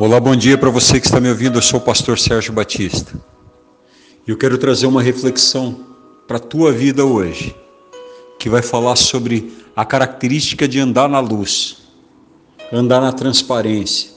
Olá, 0.00 0.20
bom 0.20 0.36
dia 0.36 0.56
para 0.56 0.70
você 0.70 1.00
que 1.00 1.06
está 1.06 1.18
me 1.18 1.28
ouvindo. 1.28 1.58
Eu 1.58 1.62
sou 1.62 1.80
o 1.80 1.82
pastor 1.82 2.16
Sérgio 2.20 2.52
Batista. 2.52 3.20
E 4.24 4.30
eu 4.30 4.36
quero 4.36 4.56
trazer 4.56 4.86
uma 4.86 5.02
reflexão 5.02 5.86
para 6.24 6.36
a 6.36 6.40
tua 6.40 6.70
vida 6.70 7.04
hoje, 7.04 7.52
que 8.38 8.48
vai 8.48 8.62
falar 8.62 8.94
sobre 8.94 9.52
a 9.74 9.84
característica 9.84 10.68
de 10.68 10.78
andar 10.78 11.08
na 11.08 11.18
luz, 11.18 11.78
andar 12.72 13.00
na 13.00 13.10
transparência. 13.10 14.10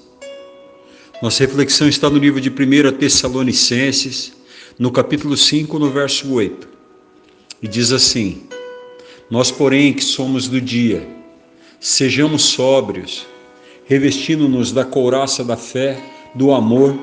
Nossa 1.20 1.44
reflexão 1.44 1.88
está 1.88 2.12
no 2.12 2.20
livro 2.20 2.40
de 2.40 2.52
1 2.52 2.98
Tessalonicenses, 3.00 4.34
no 4.78 4.92
capítulo 4.92 5.36
5, 5.36 5.80
no 5.80 5.90
verso 5.90 6.32
8. 6.32 6.68
E 7.60 7.68
diz 7.68 7.92
assim: 7.92 8.44
Nós, 9.32 9.50
porém, 9.50 9.94
que 9.94 10.04
somos 10.04 10.48
do 10.48 10.62
dia, 10.62 11.10
sejamos 11.80 12.44
sóbrios, 12.44 13.26
revestindo-nos 13.92 14.72
da 14.72 14.86
couraça 14.86 15.44
da 15.44 15.58
fé, 15.58 16.02
do 16.34 16.54
amor 16.54 16.98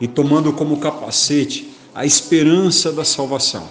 e 0.00 0.08
tomando 0.08 0.54
como 0.54 0.78
capacete 0.78 1.68
a 1.94 2.06
esperança 2.06 2.90
da 2.90 3.04
salvação. 3.04 3.68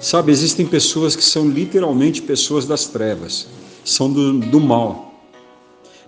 Sabe, 0.00 0.32
existem 0.32 0.64
pessoas 0.64 1.14
que 1.14 1.22
são 1.22 1.46
literalmente 1.46 2.22
pessoas 2.22 2.64
das 2.64 2.86
trevas, 2.86 3.46
são 3.84 4.10
do, 4.10 4.38
do 4.38 4.58
mal. 4.58 5.22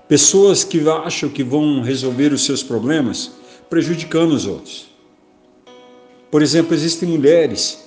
Pessoas 0.08 0.64
que 0.64 0.88
acham 0.88 1.28
que 1.28 1.44
vão 1.44 1.82
resolver 1.82 2.32
os 2.32 2.46
seus 2.46 2.62
problemas 2.62 3.30
prejudicando 3.68 4.32
os 4.32 4.46
outros. 4.46 4.86
Por 6.30 6.40
exemplo, 6.40 6.74
existem 6.74 7.06
mulheres 7.06 7.84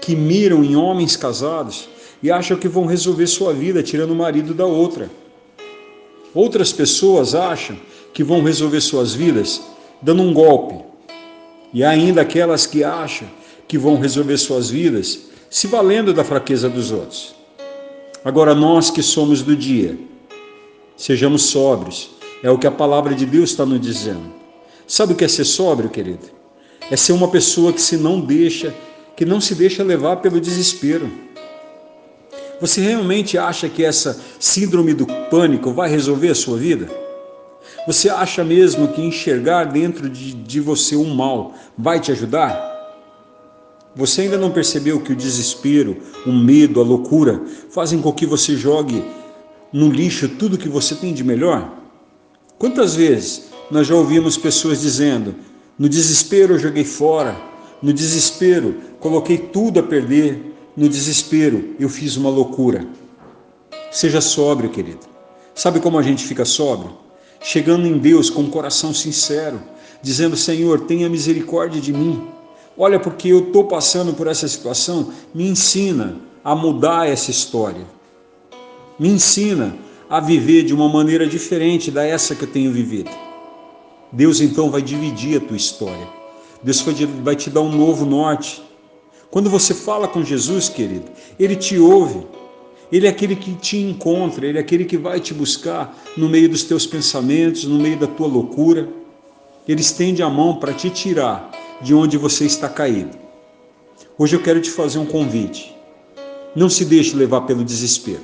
que 0.00 0.16
miram 0.16 0.64
em 0.64 0.74
homens 0.74 1.16
casados 1.16 1.88
e 2.20 2.32
acham 2.32 2.56
que 2.56 2.66
vão 2.66 2.84
resolver 2.84 3.28
sua 3.28 3.54
vida 3.54 3.80
tirando 3.80 4.10
o 4.10 4.16
marido 4.16 4.52
da 4.52 4.66
outra. 4.66 5.08
Outras 6.34 6.72
pessoas 6.72 7.34
acham 7.34 7.76
que 8.12 8.24
vão 8.24 8.42
resolver 8.42 8.80
suas 8.80 9.14
vidas 9.14 9.60
dando 10.02 10.22
um 10.22 10.34
golpe. 10.34 10.84
E 11.72 11.82
ainda 11.84 12.22
aquelas 12.22 12.66
que 12.66 12.82
acham 12.82 13.28
que 13.66 13.78
vão 13.78 13.98
resolver 13.98 14.36
suas 14.36 14.68
vidas 14.70 15.20
se 15.48 15.66
valendo 15.66 16.12
da 16.12 16.24
fraqueza 16.24 16.68
dos 16.68 16.90
outros. 16.90 17.34
Agora, 18.24 18.54
nós 18.54 18.90
que 18.90 19.02
somos 19.02 19.42
do 19.42 19.54
dia, 19.54 19.98
sejamos 20.96 21.42
sóbrios, 21.42 22.10
é 22.42 22.50
o 22.50 22.58
que 22.58 22.66
a 22.66 22.70
palavra 22.70 23.14
de 23.14 23.24
Deus 23.24 23.50
está 23.50 23.64
nos 23.64 23.80
dizendo. 23.80 24.32
Sabe 24.86 25.12
o 25.12 25.16
que 25.16 25.24
é 25.24 25.28
ser 25.28 25.44
sóbrio, 25.44 25.88
querido? 25.88 26.26
É 26.90 26.96
ser 26.96 27.12
uma 27.12 27.28
pessoa 27.28 27.72
que 27.72 27.80
se 27.80 27.96
não 27.96 28.20
deixa, 28.20 28.74
que 29.16 29.24
não 29.24 29.40
se 29.40 29.54
deixa 29.54 29.82
levar 29.82 30.16
pelo 30.16 30.40
desespero. 30.40 31.10
Você 32.60 32.80
realmente 32.80 33.36
acha 33.36 33.68
que 33.68 33.84
essa 33.84 34.20
síndrome 34.38 34.94
do 34.94 35.06
pânico 35.30 35.72
vai 35.72 35.90
resolver 35.90 36.30
a 36.30 36.34
sua 36.34 36.56
vida? 36.56 36.88
Você 37.86 38.08
acha 38.08 38.44
mesmo 38.44 38.88
que 38.88 39.02
enxergar 39.02 39.64
dentro 39.64 40.08
de, 40.08 40.32
de 40.32 40.60
você 40.60 40.96
um 40.96 41.14
mal 41.14 41.54
vai 41.76 42.00
te 42.00 42.12
ajudar? 42.12 42.72
Você 43.96 44.22
ainda 44.22 44.38
não 44.38 44.50
percebeu 44.50 45.00
que 45.00 45.12
o 45.12 45.16
desespero, 45.16 45.98
o 46.26 46.32
medo, 46.32 46.80
a 46.80 46.84
loucura 46.84 47.42
fazem 47.70 48.00
com 48.00 48.12
que 48.12 48.26
você 48.26 48.56
jogue 48.56 49.04
no 49.72 49.88
lixo 49.88 50.28
tudo 50.28 50.58
que 50.58 50.68
você 50.68 50.94
tem 50.94 51.12
de 51.12 51.22
melhor? 51.22 51.72
Quantas 52.58 52.94
vezes 52.94 53.50
nós 53.70 53.86
já 53.86 53.94
ouvimos 53.94 54.36
pessoas 54.36 54.80
dizendo: 54.80 55.34
no 55.78 55.88
desespero 55.88 56.54
eu 56.54 56.58
joguei 56.58 56.84
fora, 56.84 57.36
no 57.82 57.92
desespero 57.92 58.76
coloquei 58.98 59.36
tudo 59.36 59.80
a 59.80 59.82
perder, 59.82 60.53
no 60.76 60.88
desespero, 60.88 61.74
eu 61.78 61.88
fiz 61.88 62.16
uma 62.16 62.30
loucura. 62.30 62.86
Seja 63.90 64.20
sóbrio, 64.20 64.70
querido. 64.70 65.00
Sabe 65.54 65.78
como 65.78 65.98
a 65.98 66.02
gente 66.02 66.24
fica 66.24 66.44
sóbrio? 66.44 66.92
Chegando 67.40 67.86
em 67.86 67.98
Deus 67.98 68.28
com 68.28 68.42
um 68.42 68.50
coração 68.50 68.92
sincero, 68.92 69.60
dizendo: 70.02 70.36
Senhor, 70.36 70.80
tenha 70.80 71.08
misericórdia 71.08 71.80
de 71.80 71.92
mim. 71.92 72.26
Olha, 72.76 72.98
porque 72.98 73.28
eu 73.28 73.38
estou 73.38 73.64
passando 73.64 74.14
por 74.14 74.26
essa 74.26 74.48
situação, 74.48 75.12
me 75.32 75.46
ensina 75.46 76.16
a 76.42 76.56
mudar 76.56 77.08
essa 77.08 77.30
história. 77.30 77.86
Me 78.98 79.08
ensina 79.08 79.76
a 80.10 80.20
viver 80.20 80.64
de 80.64 80.74
uma 80.74 80.88
maneira 80.88 81.26
diferente 81.26 81.90
da 81.90 82.04
essa 82.04 82.34
que 82.34 82.42
eu 82.42 82.50
tenho 82.50 82.72
vivido. 82.72 83.10
Deus 84.12 84.40
então 84.40 84.70
vai 84.70 84.82
dividir 84.82 85.36
a 85.36 85.40
tua 85.40 85.56
história. 85.56 86.08
Deus 86.62 86.84
vai 87.22 87.36
te 87.36 87.50
dar 87.50 87.60
um 87.60 87.70
novo 87.70 88.04
norte. 88.04 88.62
Quando 89.34 89.50
você 89.50 89.74
fala 89.74 90.06
com 90.06 90.22
Jesus, 90.22 90.68
querido, 90.68 91.06
ele 91.40 91.56
te 91.56 91.76
ouve. 91.76 92.24
Ele 92.92 93.08
é 93.08 93.10
aquele 93.10 93.34
que 93.34 93.52
te 93.56 93.76
encontra, 93.78 94.46
ele 94.46 94.58
é 94.58 94.60
aquele 94.60 94.84
que 94.84 94.96
vai 94.96 95.18
te 95.18 95.34
buscar 95.34 95.92
no 96.16 96.28
meio 96.28 96.48
dos 96.48 96.62
teus 96.62 96.86
pensamentos, 96.86 97.64
no 97.64 97.76
meio 97.76 97.98
da 97.98 98.06
tua 98.06 98.28
loucura. 98.28 98.88
Ele 99.66 99.80
estende 99.80 100.22
a 100.22 100.30
mão 100.30 100.60
para 100.60 100.72
te 100.72 100.88
tirar 100.88 101.50
de 101.82 101.92
onde 101.92 102.16
você 102.16 102.46
está 102.46 102.68
caído. 102.68 103.18
Hoje 104.16 104.36
eu 104.36 104.40
quero 104.40 104.60
te 104.60 104.70
fazer 104.70 105.00
um 105.00 105.06
convite. 105.06 105.76
Não 106.54 106.70
se 106.70 106.84
deixe 106.84 107.16
levar 107.16 107.40
pelo 107.40 107.64
desespero. 107.64 108.22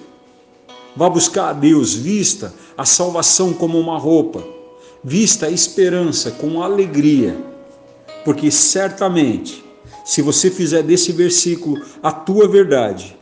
Vá 0.95 1.11
buscar 1.11 1.49
a 1.49 1.53
Deus, 1.53 1.93
vista 1.93 2.55
a 2.79 2.85
salvação 2.85 3.53
como 3.53 3.81
uma 3.81 3.99
roupa, 3.99 4.45
vista 5.03 5.47
a 5.47 5.51
esperança 5.51 6.31
com 6.31 6.63
alegria, 6.63 7.37
porque 8.25 8.49
certamente 8.49 9.70
se 10.11 10.23
você 10.23 10.51
fizer 10.51 10.83
desse 10.83 11.13
versículo 11.13 11.81
a 12.03 12.11
tua 12.11 12.49
verdade, 12.49 13.17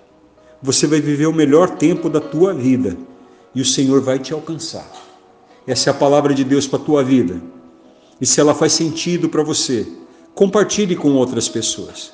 você 0.62 0.86
vai 0.86 1.02
viver 1.02 1.26
o 1.26 1.34
melhor 1.34 1.76
tempo 1.76 2.08
da 2.08 2.18
tua 2.18 2.54
vida 2.54 2.96
e 3.54 3.60
o 3.60 3.64
Senhor 3.64 4.00
vai 4.00 4.18
te 4.18 4.32
alcançar. 4.32 4.90
Essa 5.66 5.90
é 5.90 5.92
a 5.92 5.94
palavra 5.94 6.32
de 6.32 6.42
Deus 6.42 6.66
para 6.66 6.78
a 6.78 6.82
tua 6.82 7.04
vida. 7.04 7.42
E 8.18 8.24
se 8.24 8.40
ela 8.40 8.54
faz 8.54 8.72
sentido 8.72 9.28
para 9.28 9.42
você, 9.42 9.86
compartilhe 10.34 10.96
com 10.96 11.12
outras 11.12 11.46
pessoas. 11.46 12.10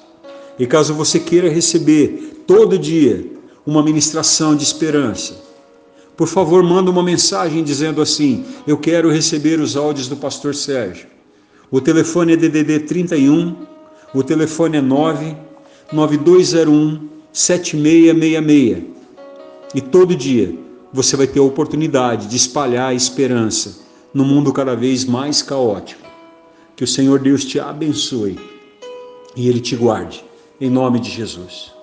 E 0.58 0.66
caso 0.66 0.92
você 0.92 1.20
queira 1.20 1.48
receber 1.48 2.42
todo 2.44 2.76
dia 2.76 3.30
uma 3.64 3.80
ministração 3.80 4.56
de 4.56 4.64
esperança, 4.64 5.36
por 6.16 6.26
favor, 6.26 6.64
manda 6.64 6.90
uma 6.90 7.02
mensagem 7.02 7.62
dizendo 7.62 8.02
assim: 8.02 8.44
Eu 8.66 8.76
quero 8.76 9.08
receber 9.08 9.60
os 9.60 9.76
áudios 9.76 10.08
do 10.08 10.16
pastor 10.16 10.52
Sérgio. 10.52 11.06
O 11.70 11.80
telefone 11.80 12.32
é 12.32 12.36
DDD 12.36 12.80
31 12.80 13.72
o 14.14 14.22
telefone 14.22 14.78
é 14.78 14.80
99201 14.80 17.08
7666. 17.32 18.84
E 19.74 19.80
todo 19.80 20.14
dia 20.14 20.54
você 20.92 21.16
vai 21.16 21.26
ter 21.26 21.40
a 21.40 21.42
oportunidade 21.42 22.28
de 22.28 22.36
espalhar 22.36 22.90
a 22.90 22.94
esperança 22.94 23.82
no 24.14 24.24
mundo 24.24 24.52
cada 24.52 24.76
vez 24.76 25.04
mais 25.04 25.42
caótico. 25.42 26.04
Que 26.76 26.84
o 26.84 26.86
Senhor 26.86 27.18
Deus 27.18 27.44
te 27.44 27.58
abençoe 27.58 28.38
e 29.34 29.48
Ele 29.48 29.60
te 29.60 29.74
guarde. 29.74 30.24
Em 30.60 30.70
nome 30.70 31.00
de 31.00 31.10
Jesus. 31.10 31.72